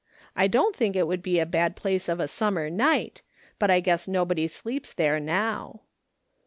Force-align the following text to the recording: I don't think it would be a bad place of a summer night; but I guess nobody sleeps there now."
I 0.35 0.47
don't 0.47 0.75
think 0.75 0.95
it 0.95 1.05
would 1.05 1.21
be 1.21 1.37
a 1.39 1.45
bad 1.45 1.75
place 1.75 2.09
of 2.09 2.19
a 2.19 2.27
summer 2.27 2.71
night; 2.71 3.21
but 3.59 3.69
I 3.69 3.79
guess 3.81 4.07
nobody 4.07 4.47
sleeps 4.47 4.93
there 4.93 5.19
now." 5.19 5.81